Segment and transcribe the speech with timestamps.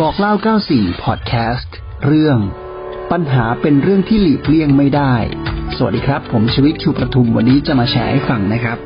[0.00, 0.34] บอกเล่า
[0.68, 1.74] 94 พอดแคสต์
[2.06, 2.38] เรื่อง
[3.12, 5.14] ปัญหาเป็นเรื่องที่หลีกเลี่ยงไม่ได้
[5.76, 8.78] สวัสดีครับ ผมชวิตคิวประทุมวันนี้จะมาแชร์ให้ฟังนะครับ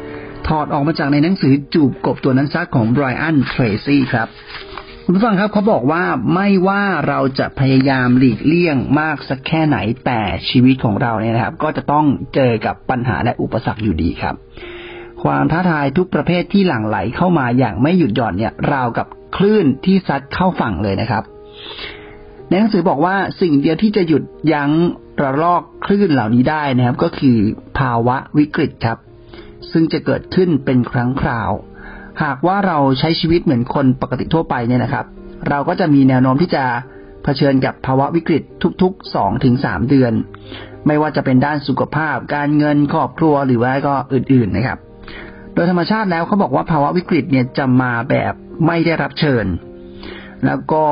[0.49, 4.29] ถอดออกมาจากในหนังสือจูบกบตัวนั้นซักของไบรอันเทรซี่ครับ
[5.05, 14.35] คุณผู้ฟังครับเขาบอกว่าไม่ว่าเราจะพยายามหลีกเลี่ยงมากสักแค่ไหนแต่ชีวิตของเราเนี่ยนะครับ ก็จะต้องเจอกับปัญหาและอุปสรรคอยู่ดีครับ
[15.25, 19.07] ความท้าทายทุกประเภทที่หลั่งไหลเข้ามาอย่างไม่หยุดหย่อนเนี่ย ราวกับ
[19.37, 21.23] คลื่นที่ซัดเข้าฝั่งเลยนะครับ
[22.49, 24.71] ในหนังสือบอกว่าสิ่งเดียวที่จะหยุดยั้ง
[25.23, 27.39] ระลอกคลื่นเหล่านี้ได้นะครับ ก็คือ
[27.79, 28.99] ภาวะวิกฤตครับ
[29.73, 31.51] ซึ่งจะเกิดขึ้นเป็นครั้งคราว
[32.23, 35.07] หากว่าเราใช้ชีวิตเหมือนคนปกติทั่วไปเนี่ยนะครับ
[35.49, 36.65] เราก็จะมีแนวโน้มที่จะ
[37.25, 38.43] เผชิญกับภาวะวิกฤต
[38.83, 40.13] ทุกๆสองถึงสามเดือน
[40.87, 44.79] ไม่ว่าจะเป็นด้านสุขภาพ การเงินครอบครัวหรือว่าก็อื่น ๆนะครับ
[45.59, 48.35] ดยธรรมชาติแล้วเขาบอกว่าภาวะวิกฤตเนี่ยจะมาแบบ
[48.67, 49.47] ไม่ได้รับเชิญ
[50.47, 50.85] แล้วก็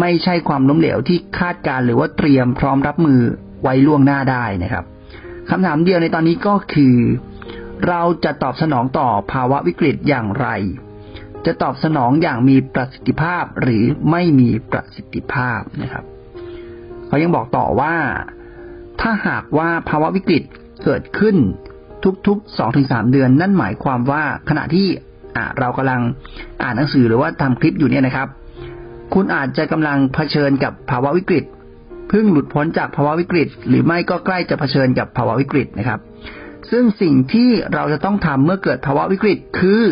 [0.00, 3.20] ไม่ใช่ความล้มเหลวที่คาดการหรือว่าเตรียมพร้อมรับมือ
[3.62, 4.84] ไว้ล่วงหน้าได้นะครับ
[5.50, 6.96] คำถามเดียวในตอนนี้ก็คือ
[7.88, 10.48] เราจะตอบสนองต่อภาวะวิกฤตอย่างไร
[11.46, 16.04] จะตอบสนองอย่างมีประสิทธิภาพหรือไม่มีประสิทธิภาพนะครับ
[17.06, 17.94] เขายังบอกต่อว่า
[19.00, 20.42] ถ้าหากว่าภาวะวิกฤต
[20.84, 21.36] เกิดขึ้น
[22.26, 24.88] ทุกๆสองถึงสามเดือน นั่นหมายความว่าขณะที่
[25.58, 26.00] เรากำลัง
[26.62, 28.28] อ่านหนังสือหรือว่าทำคลิปอยู่เนี่ยนะครับ
[29.14, 31.44] คุณอาจจะกำลังเผชิญกับภาวะวิกฤต
[32.08, 36.00] เพิ่งหลุดพ้นจากภาวะวิกฤต หรือไม่ก็ใกล้จะเผชิญกับภาวะวิกฤตนะครับ
[36.70, 39.84] ซึ่งสิ่งที่เราจะต้องทำเมื่อเกิดภาวะวิกฤตคือ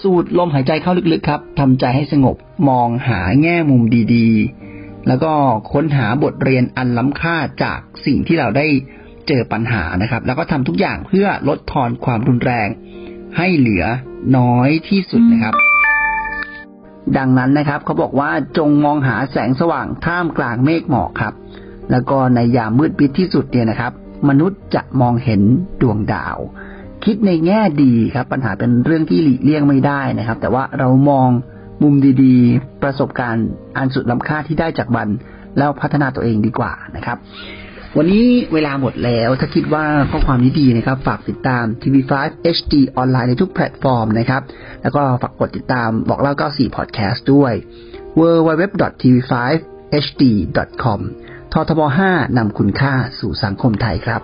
[0.00, 2.36] สูดลมหายใจเข้าลึกๆครับทำใจให้สงบ
[2.68, 3.82] มองหาแง่มุม
[4.14, 4.28] ดี
[4.68, 5.32] ๆ แล้วก็
[5.72, 8.66] ค้นหาบทเรียนอันล้ำค่าจากสิ่งที่เราได้
[9.28, 12.68] เจอปัญหานะครับ แล้วก็ทำทุกอย่างเพื่อลดทอนความรุนแรง
[13.36, 13.84] ให้เหลือ
[14.36, 15.54] น้อยที่สุดนะครับ
[17.18, 21.34] ดังนั้นนะครับเขาบอกว่าจงมองหาแสงสว่างท่ามกลางเมฆหมอกครับ
[21.90, 23.92] แล้วก็ในยามมืดปิดที่สุดเนี่ยนะครับ
[24.28, 25.40] มนุษย์จะมองเห็น
[25.82, 26.38] ดวงดาว
[27.04, 31.28] คิดในแง่ดีครับ ปัญหาเป็นเรื่องที่หลีกเลี่ยงไม่ได้นะครับ แต่ว่าเรามอง
[31.82, 33.46] มุมดีๆ ประสบการณ์
[33.76, 35.08] อันสุดล้ำค่าที่ได้จากมัน
[35.58, 37.18] แล้วพัฒนาตัวเองดีกว่านะครับ
[37.98, 42.12] วันนี้เวลาหมดแล้ว ถ้าคิดว่าข้อความนี้ดีนะครับ ฝากติดตาม TV5
[42.56, 44.42] HD ออนไลน์ในทุกแพลตฟอร์มนะครับ
[44.82, 47.52] แล้วก็ฝากกดติดตามบอกเล่า 94 Podcast ด้วย
[48.20, 51.00] www.tv5hd.com
[51.52, 54.22] ททบ 5 นำคุณค่าสู่สังคมไทยครับ